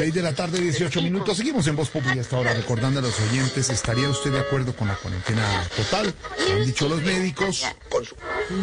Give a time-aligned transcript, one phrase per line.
[0.00, 1.36] 6 de la tarde, 18 minutos.
[1.36, 3.68] Seguimos en Voz Popular hasta ahora recordando a los oyentes.
[3.68, 5.42] ¿Estaría usted de acuerdo con la cuarentena
[5.76, 6.14] total?
[6.52, 7.64] Han dicho los médicos.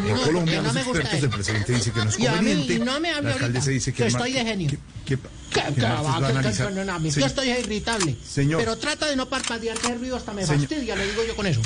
[0.07, 2.79] En Colombia, no los expertos, el presidente dice que no es conveniente.
[2.79, 4.69] no me La alcaldesa dice que, estoy de genio.
[4.71, 6.73] que- que- ¿Qué, que qué el martes va, va a qué- qué- analizar.
[6.73, 8.17] no, no, a mí, Señor, Yo estoy irritable.
[8.27, 8.59] Señor.
[8.59, 11.45] Pero trata de no parpadear, que el ruido hasta me fastidia, le digo yo con
[11.45, 11.61] eso.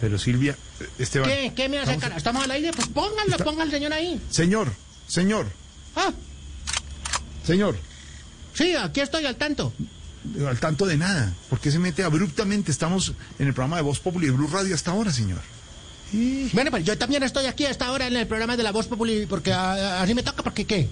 [0.00, 0.56] Pero Silvia,
[0.98, 1.28] Esteban.
[1.28, 2.16] ¿Qué, ¿Qué me hace cara?
[2.16, 2.70] ¿Estamos al aire?
[2.74, 4.18] Pues pónganlo, ponga al señor ahí.
[4.30, 4.72] Señor,
[5.06, 5.46] señor,
[5.94, 6.10] Ah,
[7.46, 7.76] señor.
[8.54, 9.72] Sí, aquí estoy al tanto.
[10.46, 11.32] Al tanto de nada.
[11.48, 12.70] ¿Por qué se mete abruptamente?
[12.70, 15.40] Estamos en el programa de Voz Popular y Blue Radio hasta ahora, señor.
[16.12, 18.72] Y- Bueno, pues yo también estoy aquí a esta hora en el programa de La
[18.72, 20.88] Voz Popular, porque ah, así me toca, porque ¿qué?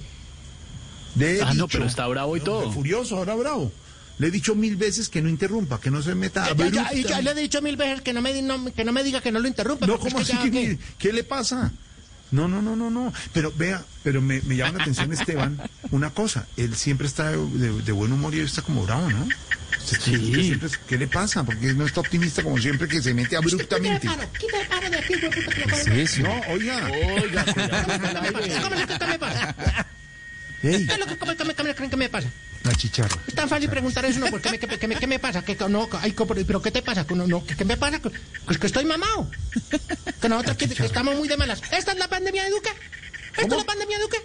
[1.16, 2.70] Le he Ah, no, pero está bravo y todo.
[2.72, 3.72] Furioso, ahora bravo.
[4.18, 7.04] Le he dicho mil veces que no interrumpa, que no se meta Ya, ya, y
[7.04, 9.20] ya le he dicho mil veces que no me, di- no- que no me diga
[9.20, 9.86] que no lo interrumpa.
[9.86, 10.36] No, ¿cómo así?
[10.50, 11.70] que ¿Qué le pasa?
[12.30, 13.12] No, no, no, no, no.
[13.32, 15.58] Pero vea, pero me, me llama la atención Esteban
[15.90, 16.46] una cosa.
[16.56, 19.26] Él siempre está de, de- de buen humor y está como bravo, ¿no?
[19.78, 20.44] Usted Sí.
[20.44, 21.44] siempre- ¿Qué le pasa?
[21.44, 24.00] Porque no está optimista como siempre que se mete abruptamente.
[24.08, 25.92] Quita el paro, quita el paro de aquí, güey, puta, que lo pongo.
[25.96, 26.22] eso?
[26.22, 26.90] No, oiga.
[27.22, 28.62] Oiga, cuidado con el aire.
[28.62, 29.54] ¿Cómo es qué me pasa?
[30.62, 32.28] Ey, ¿Qué es lo que me pasa?
[32.68, 33.16] La chicharra.
[33.26, 34.26] Es tan fácil preguntar eso, ¿no?
[34.26, 35.42] ¿Por qué me, qué, qué me- qué me pasa?
[35.42, 36.14] Que no, ay,
[36.46, 37.06] pero ¿qué te pasa?
[37.06, 38.00] Que No, no, ¿qué, qué me pasa?
[38.46, 39.30] Pues que estoy mamado.
[40.20, 41.60] Que nosotros que, que estamos muy de malas.
[41.72, 42.70] ¿Esta es la pandemia de Duque?
[43.36, 44.18] ¿Esta es la pandemia de Duque?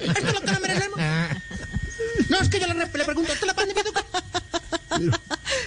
[0.00, 0.98] ¿Esto es lo que no merecemos?
[2.28, 5.10] No, es que yo le, le pregunto, ¿esto es la pandemia de Duque?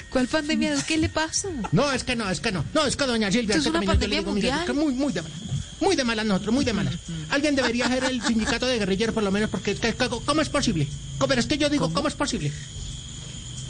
[0.09, 0.75] ¿Cuál pandemia?
[0.85, 1.47] ¿Qué le pasa?
[1.71, 2.65] No, es que no, es que no.
[2.73, 4.65] No, es que doña Silvia, Esto es es que una pandemia mundial.
[4.65, 5.37] que muy, muy de malas.
[5.81, 6.93] Muy de malas nosotros, muy de malas.
[7.29, 10.47] Alguien debería ser el sindicato de guerrilleros por lo menos, porque es que, ¿cómo es
[10.49, 10.87] posible?
[11.17, 12.47] ¿Cómo- Pero es que yo digo, ¿cómo, es posible?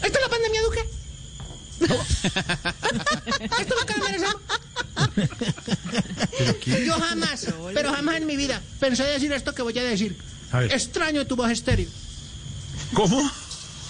[0.04, 0.86] ¿Esto es la pandemia, Duque?
[1.82, 1.96] ¿Esto
[3.58, 4.36] es lo que no merecemos?
[6.86, 10.18] Yo jamás, pero jamás en mi vida pensé decir esto que voy a decir.
[10.52, 10.64] A.
[10.66, 11.88] Extraño tu voz estéreo.
[12.94, 13.32] ¿Cómo?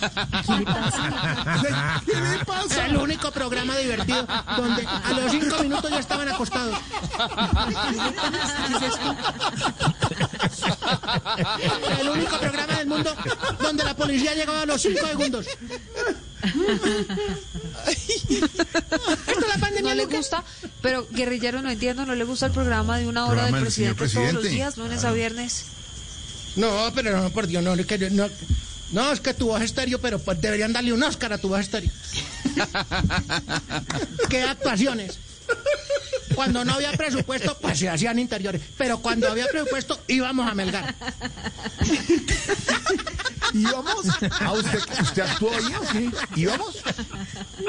[0.01, 2.01] ¿Qué le pasa?
[2.05, 2.85] ¿Qué le pasa?
[2.87, 4.25] El único programa divertido
[4.57, 6.77] donde a los cinco minutos ya estaban acostados.
[11.99, 13.15] El único programa del mundo
[13.61, 15.45] donde la policía llegaba a los cinco segundos.
[17.87, 20.43] Esto es la pandemia, ¿No le gusta?
[20.81, 24.33] Pero, guerrillero, no entiendo, ¿no le gusta el programa de una hora del presidente, todos
[24.33, 25.65] los días, lunes a viernes?
[26.55, 28.27] No, pero no, por Dios, no, es que no,
[28.91, 31.61] no, es que tu voz estéreo, pero pues deberían darle un Oscar a tu voz
[31.61, 31.91] estéreo.
[34.29, 35.17] ¿Qué actuaciones?
[36.35, 38.61] Cuando no había presupuesto, pues se hacían interiores.
[38.77, 40.95] Pero cuando había presupuesto, íbamos a Melgar.
[43.53, 44.05] ¿Íbamos?
[44.39, 46.09] ¿Ah, usted, usted actuó ahí o qué?
[46.41, 46.77] ¿Íbamos?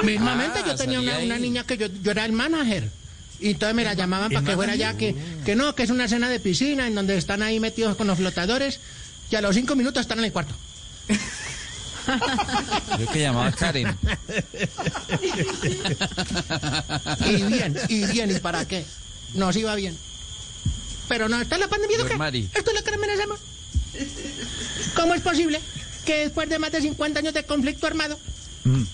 [0.02, 2.88] Mismamente Ah, yo tenía salía una, una niña que yo, yo era el manager.
[3.40, 6.06] Y entonces me la llamaban para que fuera allá, que, que no, que es una
[6.06, 8.78] cena de piscina en donde están ahí metidos con los flotadores.
[9.30, 10.54] Y a los cinco minutos están en el cuarto.
[12.98, 13.96] Yo que llamaba Karen.
[17.26, 18.84] Y bien, y bien, ¿y para qué?
[19.34, 19.96] Nos iba bien.
[21.08, 22.16] Pero no, está la pandemia, ¿qué?
[22.16, 22.48] Mari.
[22.54, 23.40] Esto es lo que merecemos.
[24.96, 25.60] ¿Cómo es posible
[26.04, 28.18] que después de más de 50 años de conflicto armado,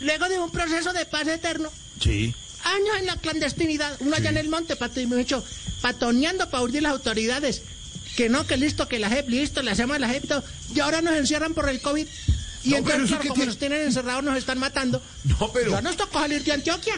[0.00, 1.70] luego de un proceso de paz eterno,
[2.02, 2.34] Sí.
[2.64, 5.42] años en la clandestinidad, uno allá en el monte, pato, y me he hecho
[5.80, 7.62] patoneando para urdir las autoridades,
[8.18, 10.42] que no, que listo, que la JEP, listo, le hacemos la JEP, y todo,
[10.74, 12.04] y ahora nos encierran por el COVID.
[12.64, 15.00] Y No, entonces, claro, como tiene- nos tienen encerrados, nos están matando.
[15.22, 15.70] No, pero.
[15.70, 16.94] Ya nos tocó salir de Antioquia.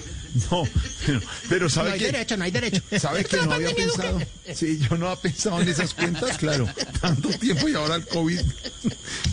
[0.50, 0.62] No,
[1.04, 1.20] pero,
[1.50, 2.80] pero No ¿sabe hay derecho, no hay derecho.
[2.98, 4.02] ¿Sabe Esto que no había pandemia, Duque.
[4.08, 4.20] pensado?
[4.54, 6.66] Sí, yo no había pensado en esas cuentas, claro.
[7.02, 8.40] Tanto tiempo y ahora el COVID.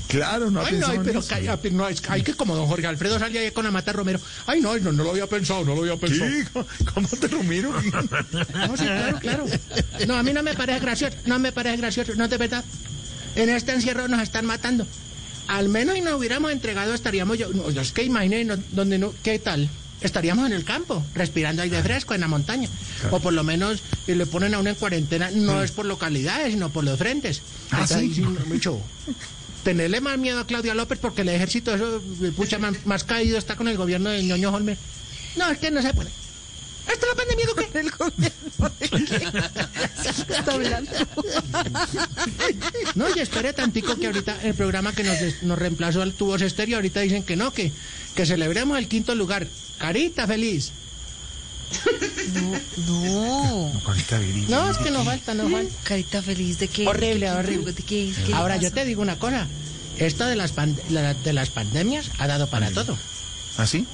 [0.08, 1.60] Claro, no había Ay, no, pensado ay, en pero eso.
[1.62, 4.20] pero no, es que- como don Jorge Alfredo salía ahí con la mata Romero.
[4.46, 6.30] Ay, no, no, no lo había pensado, no lo había pensado.
[6.32, 7.72] Sí, ¿cómo- ¿cómo te lo miro?
[8.32, 9.46] No, sí, claro, claro.
[10.08, 12.64] No, a mí no me parece gracioso, no me parece gracioso, no de verdad.
[13.36, 14.88] En este encierro nos están matando.
[15.48, 17.50] Al menos y nos hubiéramos entregado, estaríamos yo.
[17.54, 19.70] no, es que imagínense, no, donde no, ¿qué tal?
[20.02, 22.70] Estaríamos en el campo, respirando aire fresco en la montaña.
[23.12, 26.52] O por lo menos eh, le ponen a uno en cuarentena, no es por localidades,
[26.54, 27.42] sino por los frentes.
[27.72, 27.94] Ah, ¿sí?
[27.96, 28.80] ahí sí, no, mucho.
[29.68, 33.38] Tenerle más miedo a Claudia López porque el ejército, eso, eh, pucha, más, más caído
[33.38, 34.78] está con el gobierno de ñoño Holmer.
[35.36, 36.10] No, es que no se puede.
[36.90, 37.68] ¿Esta es la pandemia, Duque?
[37.74, 38.88] El gobierno de
[40.26, 40.92] qué está hablando.
[42.96, 46.78] No, y espere tantico que ahorita el programa que nos, nos reemplazó al tubo estéreo,
[46.78, 47.74] ahorita dicen que no, que,
[48.16, 49.48] que celebremos el quinto lugar.
[49.80, 50.72] Carita feliz.
[52.88, 53.72] No.
[53.86, 54.46] Carita viril.
[54.50, 55.74] No, es que nos falta, nos falta.
[55.84, 56.88] Carita feliz de qué.
[56.88, 57.72] Horrible, ¿Qué- qué- horrible.
[57.74, 59.48] de qué- qué le Ahora yo te digo una cosa.
[59.98, 60.54] Esto de las,
[60.90, 62.98] la- de las pandemias ha dado para todo.
[63.58, 63.86] ¿Ah, sí?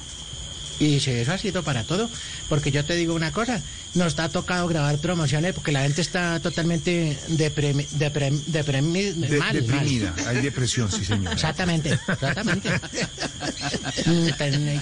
[0.78, 2.10] Y si eso ha sido para todo,
[2.48, 3.62] porque yo te digo una cosa,
[3.94, 9.54] nos ha tocado grabar promociones porque la gente está totalmente depremi, deprem- depremi- De- mal,
[9.54, 9.54] mal.
[9.54, 10.14] deprimida.
[10.26, 11.32] Hay depresión, sí, señor.
[11.32, 12.70] Exactamente, exactamente.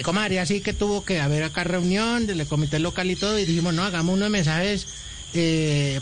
[0.02, 3.74] Comadre, así que tuvo que haber acá reunión del comité local y todo, y dijimos,
[3.74, 4.88] no, hagamos unos mensajes
[5.34, 6.00] eh,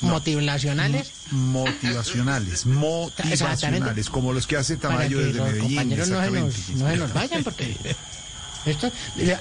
[0.00, 5.68] motivacionales Motivacionales, motivacionales, como los que hace para que Tamayo desde los Medellín.
[5.68, 7.76] compañeros no se, nos, no se nos vayan, porque...
[8.66, 8.90] Esto,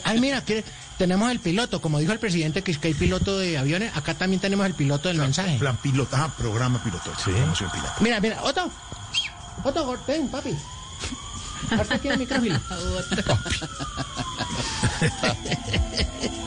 [0.03, 0.63] ay, mira, que
[0.97, 4.13] tenemos el piloto, como dijo el presidente que es que hay piloto de aviones, acá
[4.13, 5.57] también tenemos el piloto del mensaje.
[5.57, 7.11] Plan piloto, ah, programa piloto.
[7.23, 7.31] Sí.
[7.31, 7.91] Promoción piloto.
[7.99, 8.69] Mira, mira, Otto.
[9.63, 10.55] Otto, ven, papi.
[11.71, 12.59] Hasta aquí el micrófono.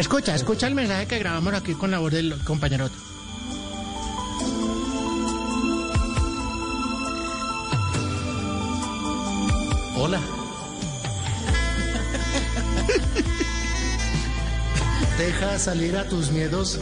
[0.00, 2.88] escucha, escucha el mensaje que grabamos aquí con la voz del compañero.
[9.96, 10.20] Hola.
[15.18, 16.78] Deja salir a tus miedos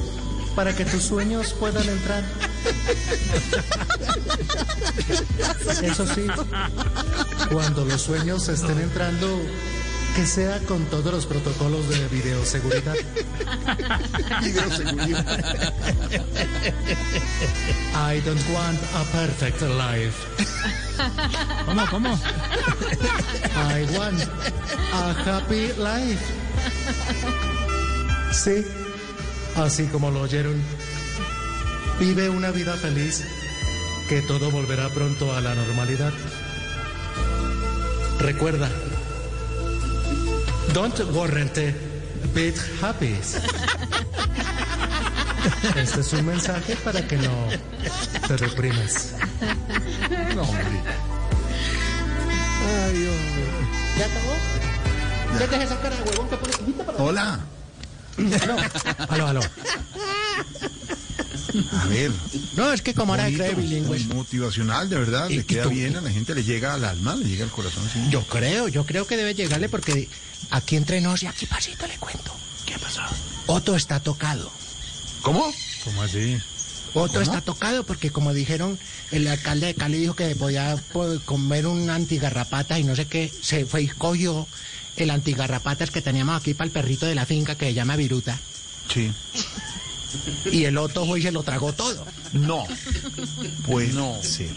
[0.54, 2.24] para que tus sueños puedan entrar.
[5.82, 6.26] Eso sí,
[7.50, 9.40] cuando los sueños estén entrando,
[10.16, 12.94] que sea con todos los protocolos de videoseguridad.
[14.42, 15.74] Videoseguridad.
[17.94, 20.16] I don't want a perfect life.
[21.66, 22.18] ¿Cómo, cómo?
[23.54, 24.22] I want
[24.94, 26.24] a happy life.
[28.32, 28.64] Sí,
[29.56, 30.62] así como lo oyeron.
[32.00, 33.22] Vive una vida feliz,
[34.08, 36.14] que todo volverá pronto a la normalidad.
[38.18, 38.70] Recuerda,
[40.76, 41.54] don't warrant
[42.34, 42.52] be
[42.82, 43.16] happy.
[45.74, 47.32] Este es un mensaje para que no
[48.28, 49.14] te deprimes.
[50.34, 50.80] No, hombre.
[52.60, 53.44] Ay, hombre.
[53.98, 54.34] ¿Ya acabó?
[55.40, 56.66] ¿Ya te esa cara de huevón que pones?
[56.66, 57.40] ¿Viste para Hola.
[59.08, 59.40] Aló, aló.
[61.72, 62.10] A ver.
[62.56, 63.98] No, es que como ahora cree bilingüe.
[64.00, 65.28] muy motivacional, de verdad.
[65.28, 67.44] Y- le y queda tú- bien, a la gente le llega al alma, le llega
[67.44, 67.84] al corazón.
[67.92, 68.00] Sí.
[68.10, 70.08] Yo creo, yo creo que debe llegarle porque
[70.50, 72.34] aquí entre nos y aquí pasito le cuento.
[72.64, 73.14] ¿Qué ha pasado?
[73.46, 74.50] Otto está tocado.
[75.22, 75.52] ¿Cómo?
[75.84, 76.36] ¿Cómo así?
[76.94, 78.78] Otto está tocado porque como dijeron,
[79.10, 83.30] el alcalde de Cali dijo que podía po- comer un antigarrapata y no sé qué,
[83.42, 84.46] se fue y cogió
[84.96, 88.38] el antigarrapatas que teníamos aquí para el perrito de la finca que se llama Viruta.
[88.92, 89.12] Sí.
[90.50, 92.04] Y el Otto fue y se lo tragó todo.
[92.32, 92.64] No.
[93.66, 93.92] Puede
[94.22, 94.50] ser.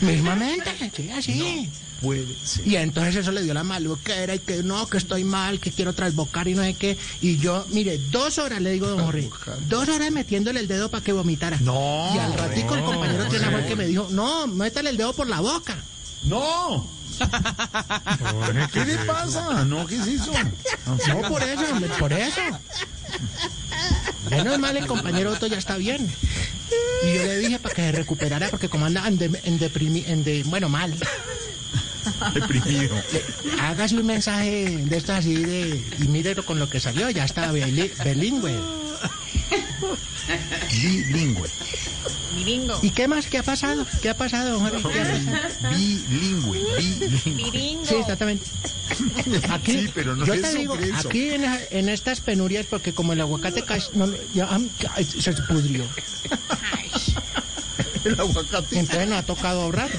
[0.00, 1.70] Mismamente, sí, así.
[2.02, 2.66] Puede ser.
[2.66, 5.94] Y entonces eso le dio la maluquera y que no, que estoy mal, que quiero
[5.94, 6.98] trasbocar y no sé qué.
[7.22, 9.30] Y yo, mire, dos horas le digo, don Jorge,
[9.68, 11.58] dos horas metiéndole el dedo para que vomitara.
[11.60, 13.68] No, Y al ratico el no, compañero Triana fue el no.
[13.68, 15.76] que me dijo, no, métale el dedo por la boca.
[16.24, 16.86] ¡No!
[18.72, 19.64] ¿Qué le pasa?
[19.64, 20.32] No, ¿qué es eso?
[21.08, 21.62] No, por eso,
[21.98, 22.40] por eso.
[24.30, 26.08] Menos mal el compañero Otto ya está bien.
[27.04, 30.04] Y yo le dije para que se recuperara, porque como anda en, de- en deprimi-
[30.06, 30.94] en de- bueno, mal.
[32.34, 32.94] Deprimido.
[33.60, 37.52] Hágase un mensaje de esto así de, y mírelo con lo que salió, ya está
[37.52, 38.54] bili- bilingüe.
[40.72, 41.48] Bilingüe.
[42.82, 43.26] ¿Y qué más?
[43.26, 43.86] ¿Qué ha pasado?
[44.02, 44.92] ¿Qué ha pasado, don Jorge?
[44.92, 45.76] ¿Qué ha pasado?
[45.76, 46.55] Bilingüe.
[46.76, 47.86] Bilingüe.
[47.86, 48.44] Sí, exactamente.
[49.50, 51.08] Aquí, Sí, pero no yo es te digo, eso.
[51.08, 54.48] aquí en, en estas penurias, porque como el aguacate casi, no, ya,
[54.94, 55.84] ay, se pudrió.
[58.04, 58.78] El aguacate.
[58.78, 59.90] Entonces nos ha tocado ahorrar.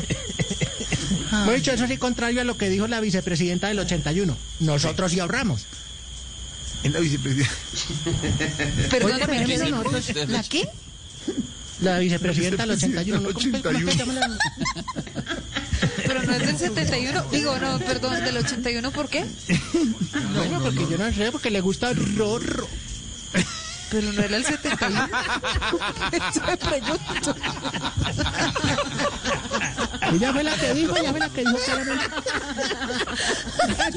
[1.29, 4.37] Bueno, dicho, eso sí, contrario a lo que dijo la vicepresidenta del 81.
[4.61, 5.65] Nosotros sí ahorramos.
[6.83, 7.51] En la vicepresidenta.
[8.89, 9.83] Perdóname, ¿qué dijo?
[9.83, 10.69] nosotros- ¿La qué?
[11.81, 13.19] La vicepresidenta del 81.
[13.19, 13.33] ¿no?
[13.33, 13.93] ¿Cómo que- cómo que 81.
[13.93, 14.37] llama la-
[16.05, 17.23] Pero no es del 71.
[17.31, 19.25] Digo, no, perdón, del 81, ¿por qué?
[20.35, 22.67] Bueno, porque yo no sé, porque le gusta Rorro.
[23.89, 25.09] Pero no era el 71.
[26.11, 27.35] Eso me pregunto.
[30.13, 31.57] Ella fue la que dijo, ella fue la que dijo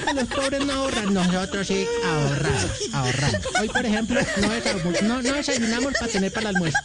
[0.04, 3.40] que los pobres no ahorran, nosotros sí ahorramos, ahorramos.
[3.60, 6.78] Hoy, por ejemplo, no, desayunamos, no, no desayunamos para tener para el almuerzo.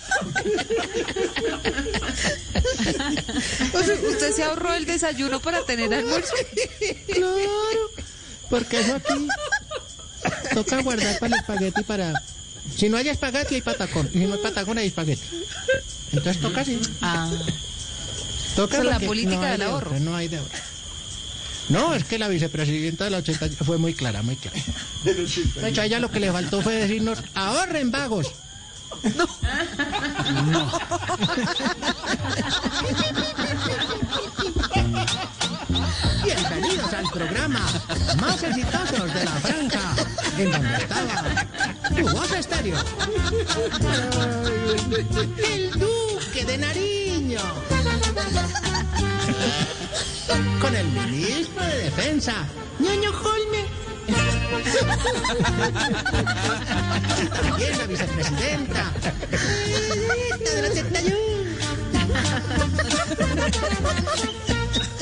[4.10, 6.34] Usted se ahorró el desayuno para tener almuerzo.
[7.14, 7.90] Claro,
[8.50, 9.28] porque eso aquí
[10.54, 12.14] toca guardar para el espagueti para...
[12.76, 15.24] Si no hay espagueti hay patacón, si no hay patacón hay espagueti.
[16.12, 16.80] Entonces toca así.
[17.02, 17.32] Ah,
[18.56, 19.88] Toca la política no del de ahorro.
[19.90, 20.60] otra, no hay de otra.
[21.70, 24.58] No, es que la vicepresidenta de la 80 fue muy clara, muy clara.
[25.04, 28.28] De hecho, a ella lo que le faltó fue decirnos, ahorren vagos.
[29.04, 30.72] No.
[32.82, 33.25] Bienvenidos
[36.98, 37.60] al programa
[38.22, 39.96] más exitosos de la franja,
[40.38, 41.24] en donde estaba
[41.96, 42.78] tu voz estéreo.
[45.38, 47.40] El Duque de Nariño.
[50.62, 52.34] Con el ministro de Defensa,
[52.80, 53.66] ñoño Holme.
[57.42, 58.94] También la vicepresidenta.
[60.40, 61.36] de la 71.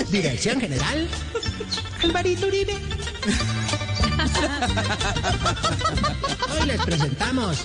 [0.09, 1.09] Dirección General,
[2.03, 2.73] Alvarito Uribe.
[6.59, 7.57] Hoy les presentamos.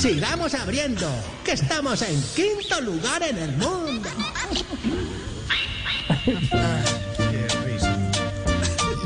[0.00, 1.08] Sigamos abriendo,
[1.44, 4.08] que estamos en quinto lugar en el mundo.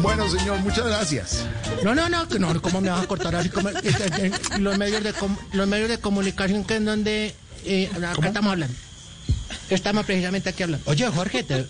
[0.01, 1.45] Bueno, señor, muchas gracias.
[1.83, 3.49] No, no, no, que no, ¿cómo me vas a cortar así?
[3.51, 3.69] como-
[4.59, 7.35] los, medios de com- los medios de comunicación que en donde
[7.65, 8.75] eh, acá estamos hablando.
[9.71, 10.89] Estamos precisamente aquí hablando.
[10.89, 11.67] Oye, Jorge, te-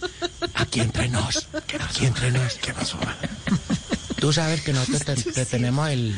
[0.59, 1.47] aquí entre nos,
[1.81, 2.55] aquí entre nos.
[2.55, 2.99] ¿Qué pasó?
[4.21, 6.15] Tú sabes que nosotros te, te tenemos el,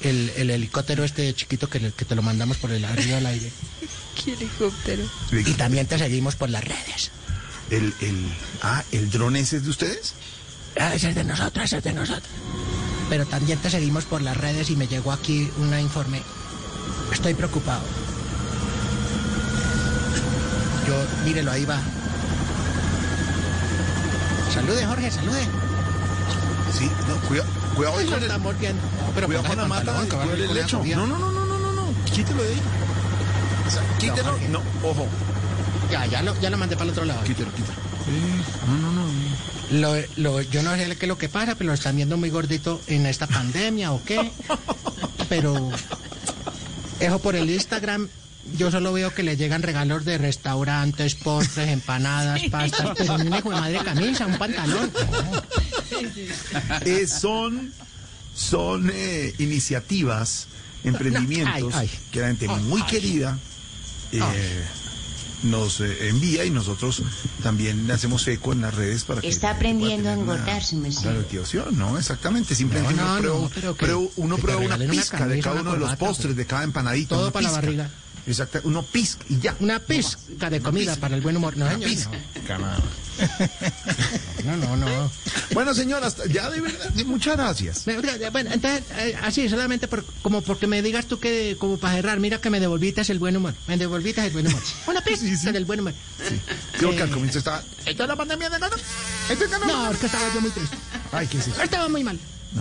[0.00, 3.50] el, el helicóptero este chiquito que te lo mandamos por el arriba al aire.
[4.14, 5.04] ¿Qué helicóptero?
[5.32, 7.10] Y también te seguimos por las redes.
[7.70, 10.14] El, el, ah, ¿el dron ese es de ustedes?
[10.78, 12.28] Ah, ese es de nosotros, ese es de nosotros.
[13.08, 16.22] Pero también te seguimos por las redes y me llegó aquí un informe.
[17.12, 17.82] Estoy preocupado.
[20.86, 21.80] Yo, mírelo, ahí va.
[24.54, 25.40] Salude, Jorge, salude.
[26.78, 28.76] Sí, no, cuidado, cuidado ahí con el, Estamos bien.
[29.14, 30.96] Pero cuidado con la el mata, pantalón, que va a cuidado el salir lecho.
[30.96, 32.60] No, no, no, no, no, no, no, quítelo de ahí.
[33.66, 34.48] O sea, quítelo, Jorge.
[34.48, 35.06] no, ojo,
[35.90, 37.22] Ya, ya lo, ya lo mandé para el otro lado.
[37.24, 37.74] quítelo, quítelo.
[38.66, 39.04] No, no, no.
[39.70, 42.30] Lo, lo- yo no sé qué es lo que pasa, pero lo están viendo muy
[42.30, 44.30] gordito en esta pandemia o qué.
[45.30, 45.70] Pero,
[47.00, 48.08] eso por el Instagram,
[48.56, 53.38] yo solo veo que le llegan regalos de restaurantes, postres, empanadas, pastas, pero ni una
[53.38, 54.90] hijo de madre camisa, un pantalón.
[56.84, 57.72] Eh, son
[58.34, 60.46] son eh, iniciativas,
[60.82, 61.98] emprendimientos Ay, ay.
[62.10, 63.38] que la gente muy querida
[64.12, 64.64] eh,
[65.44, 67.02] nos eh, envía y nosotros
[67.42, 70.76] también hacemos eco en las redes para que Está aprendiendo a engordar, su
[71.08, 72.54] activación, no, exactamente.
[72.54, 75.40] Simplemente No, uno no, prueba, no, pero que- prueba- uno que prueba una pizca de
[75.40, 77.14] cada uno de los corbata, postres, de cada empanadito.
[77.16, 77.90] Todo para la barriga.
[78.26, 79.54] Exacto, uno pizca y ya.
[79.60, 81.56] Una pizca de comida para el buen humor.
[81.56, 81.90] No, señor,
[82.58, 82.70] no.
[84.44, 85.10] No, no, no.
[85.52, 87.84] Bueno, señora, hasta- ya de verdad, muchas gracias.
[87.84, 92.18] Bueno, entonces, eh, así, solamente por, como porque me digas tú que, como para cerrar,
[92.20, 93.54] mira que me devolviste el buen humor.
[93.66, 94.60] Me devolviste el buen humor.
[94.86, 95.94] Una pizca del buen humor.
[96.78, 97.62] Creo que al comienzo está.
[97.86, 98.76] ¿Esto es la pandemia de nada?
[99.30, 99.66] ¿Esto es que no?
[99.66, 100.76] No, es que estaba yo muy triste.
[101.12, 101.62] Ay, ¿qué es eso?
[101.62, 102.18] Estaba muy mal.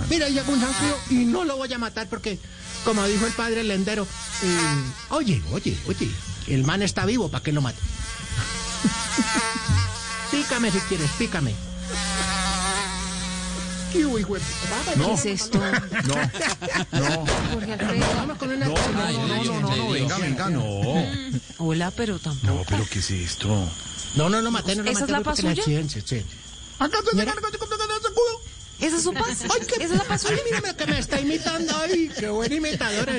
[0.10, 2.39] Mira, llegó un zancudo y no lo voy a matar porque,
[2.83, 4.07] como dijo el padre Lendero,
[4.43, 6.09] eh, oye, oye, oye,
[6.47, 7.79] el man está vivo, ¿para qué lo mato?
[10.31, 11.53] pícame si quieres, pícame.
[14.95, 15.07] No.
[15.07, 15.59] ¿Qué es esto?
[16.03, 16.15] No,
[16.99, 18.05] no, Jorge Alfredo.
[18.15, 18.65] Vamos con una...
[18.65, 20.81] no, no, no, no, no, no, venga, venga, no.
[21.59, 22.47] Hola, pero tampoco.
[22.53, 23.47] No, pero ¿qué es esto?
[24.15, 25.13] No, no lo maté, no lo ¿Esa maté.
[25.13, 25.51] es la suya?
[25.51, 26.23] accidente, sí.
[28.83, 28.87] Mira.
[28.87, 29.41] ¿Esa es su paz?
[29.79, 31.73] ¿Esa es la paz Ay, mírame que me está imitando.
[31.77, 33.13] Ay, qué buena imitadora.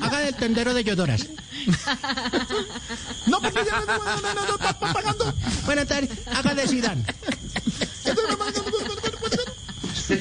[0.00, 1.26] Haga del tendero de Yodoras.
[3.26, 5.34] No, porque ya no, no, no, no, no, está pagando.
[5.64, 7.04] Bueno, entonces, haga de Zidane.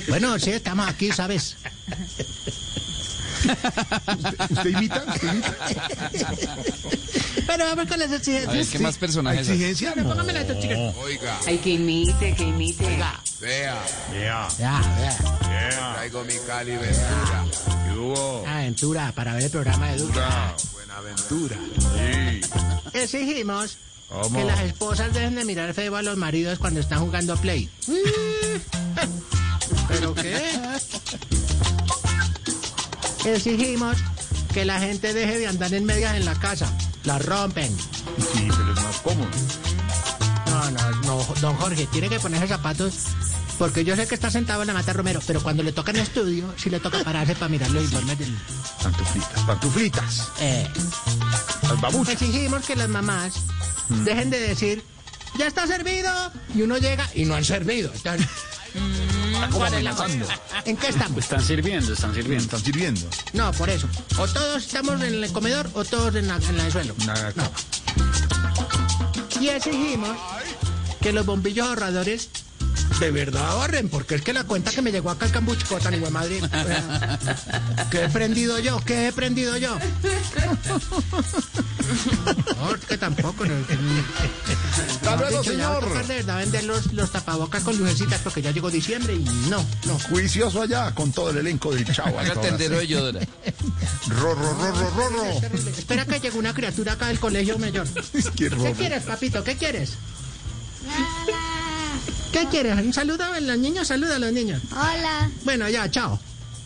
[0.10, 1.56] Bueno, sí, estamos aquí, ¿sabes?
[4.50, 5.04] ¿Usted imita?
[5.08, 5.56] ¿Usted imita?
[7.48, 8.70] Pero vamos con las A ver, exigencias.
[8.70, 9.54] ¿qué más personajes hay?
[9.56, 10.10] Exigencia, no.
[10.10, 10.76] Póngame la chica.
[11.02, 13.00] Oiga, Ay, que imite, que imite.
[13.48, 13.82] Vea,
[14.60, 15.94] Ya, ya.
[15.96, 17.46] traigo mi Cali Ventura.
[17.86, 18.44] ¿Qué hubo?
[18.48, 20.54] Aventura para ver el programa de Duca.
[20.74, 21.56] Buenaventura.
[22.94, 23.78] Exigimos
[24.10, 24.38] ¿Cómo?
[24.38, 27.70] que las esposas dejen de mirar feo a los maridos cuando están jugando Play.
[29.88, 30.52] ¿Pero qué?
[33.26, 33.98] Exigimos
[34.54, 36.72] que la gente deje de andar en medias en la casa.
[37.04, 37.76] La rompen.
[38.34, 39.30] Sí, pero es más cómodo.
[40.48, 42.94] No, no, no, don Jorge, tiene que ponerse zapatos.
[43.58, 45.98] Porque yo sé que está sentado en la mata Romero, pero cuando le toca en
[45.98, 48.38] estudio, sí le toca pararse para mirar los informes del.
[48.84, 50.28] Pantuflitas, pantuflitas.
[50.40, 50.68] Eh,
[51.64, 52.14] Las babuchas.
[52.22, 53.34] exigimos que las mamás
[53.90, 54.84] dejen de decir,
[55.40, 56.12] ya está servido,
[56.54, 57.92] y uno llega y no han servido.
[57.94, 58.20] Están-.
[60.66, 61.18] ¿En qué estamos?
[61.20, 62.44] Están sirviendo, están sirviendo.
[62.44, 63.02] Están sirviendo.
[63.34, 63.88] No, por eso.
[64.18, 66.94] O todos estamos en el comedor o todos en la, en la de suelo.
[67.06, 67.50] Nada, No.
[69.42, 70.16] Y exigimos
[71.02, 72.30] que los bombillos ahorradores
[73.00, 75.94] de verdad ahorren, porque es que la cuenta que me llegó acá al cambuchico tan
[75.94, 76.44] igual Madrid.
[77.92, 78.80] ¿Qué he prendido yo?
[78.86, 79.78] ¿Qué he prendido yo?
[82.58, 83.46] No, es que tampoco.
[83.46, 83.78] No, que-
[84.92, 85.90] Hasta luego, Dicho, ya va a señor.
[85.94, 89.64] tocar de verdad vender los, los tapabocas con lucecitas porque ya llegó diciembre y no,
[89.86, 90.00] no.
[90.10, 92.20] Juicioso allá con todo el elenco del Chavo.
[92.20, 93.20] Haga tendero de Yodora.
[94.08, 95.40] Ro, ro, ro, ro, ro, ro.
[95.40, 95.72] Terrible.
[95.72, 97.88] Espera que llegó una criatura acá del colegio mayor.
[98.36, 99.44] ¿Qué quieres, papito?
[99.44, 99.92] ¿Qué quieres?
[102.38, 102.78] ¿Qué quieres?
[102.86, 104.62] Un saludo a los niños, saluda a los niños.
[104.72, 105.30] Hola.
[105.44, 106.20] Bueno, ya, chao.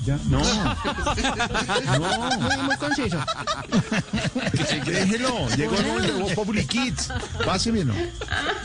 [0.06, 0.40] Ya, no.
[0.40, 3.24] Muy, muy conciso.
[4.86, 5.48] Déjelo.
[5.56, 7.10] Llegó el momento de Populi Kids.
[7.46, 7.94] Páseme, ¿no?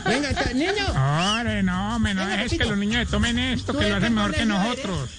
[0.05, 0.85] Venga, ta- niño.
[0.95, 3.95] Ahora, no, me no Venga, dejes que los niños se tomen esto, Tú que lo
[3.97, 5.09] hacen mejor que nosotros.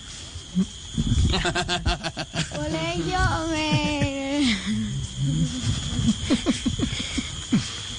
[2.55, 3.19] Colegio
[3.51, 4.57] me...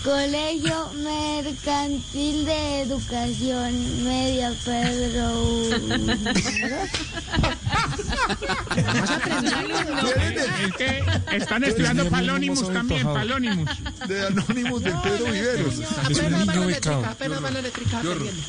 [0.09, 5.29] Colegio Mercantil de Educación Media Pedro.
[10.65, 11.03] Es que
[11.37, 13.69] están estudiando Palónimus también, Palónimus.
[14.07, 15.75] De Anónimos del Pedro Viveros.
[16.03, 18.41] Apenas mano eléctrica, apenas mano eléctrica aprendiendo.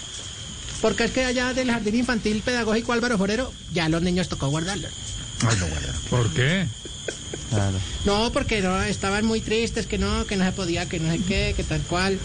[0.81, 4.93] Porque es que allá del Jardín Infantil Pedagógico Álvaro Forero, ya los niños tocó guardarlos.
[5.47, 5.89] Ay, no, bueno.
[6.09, 6.67] ¿Por qué?
[8.05, 11.21] No, porque no, estaban muy tristes, que no, que no se podía, que no sé
[11.27, 12.19] qué, que tal cual.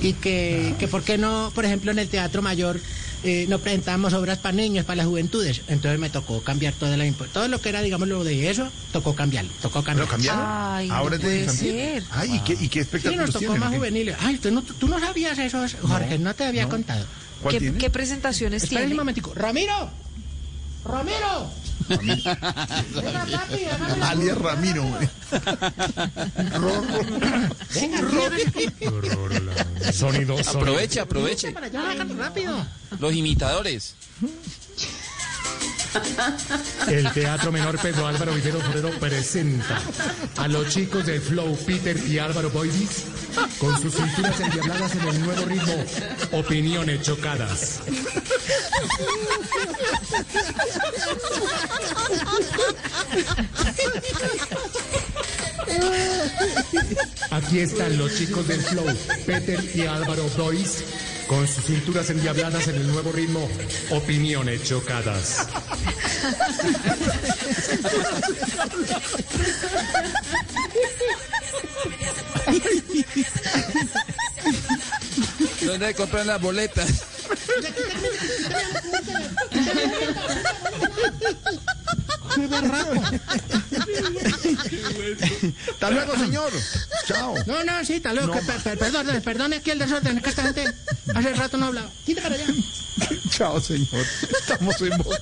[0.00, 2.78] Y que, que por qué no, por ejemplo, en el Teatro Mayor
[3.22, 5.62] eh, no presentamos obras para niños, para las juventudes.
[5.68, 9.14] Entonces me tocó cambiar toda la todo lo que era, digamos, lo de eso, tocó
[9.14, 10.10] cambiarlo, tocó ¿Lo cambiarlo.
[10.10, 10.44] cambiaron?
[10.46, 11.54] Ay, no Ahora infantil.
[11.70, 12.02] ser.
[12.10, 13.60] Ay, ¿y qué, y qué Sí, nos espectáculos tocó tienen?
[13.60, 14.16] más juveniles.
[14.20, 17.06] Ay, ¿tú no, tú no sabías eso, Jorge, no, te había contado.
[17.40, 17.78] ¿Cuál ¿Qué, tiene?
[17.78, 18.98] qué presentaciones Espera un tiene?
[19.00, 19.32] momentico.
[19.34, 19.90] ¡Ramiro!
[20.84, 21.50] ¡Ramiro!
[24.02, 24.84] Alias Ramiro,
[29.92, 31.52] Sonido, Aproveche, aproveche.
[31.52, 32.66] para allá, hágalo rápido.
[32.98, 33.94] Los imitadores.
[36.88, 39.80] El Teatro Menor Pedro Álvaro Vivero Forero presenta
[40.36, 43.04] a los chicos de Flow, Peter y Álvaro Boydis
[43.58, 45.84] con sus cinturas endiabladas en el nuevo ritmo
[46.32, 47.80] Opiniones Chocadas.
[57.30, 58.86] Aquí están los chicos del Flow,
[59.26, 60.84] Peter y Álvaro Boys,
[61.34, 63.48] con sus cinturas endiabladas en el nuevo ritmo
[63.90, 65.48] Opiniones Chocadas.
[75.60, 77.04] ¿Dónde compran las boletas?
[85.84, 86.52] Hasta luego, señor.
[87.06, 87.34] Chao.
[87.46, 88.00] No, no, sí,
[88.32, 90.72] que per- per- perdón, perdón aquí el desorden, es que esta gente
[91.14, 91.90] hace rato no hablaba.
[92.06, 92.46] Quita para allá.
[93.30, 94.06] Chao, señor.
[94.40, 95.18] Estamos en Voz.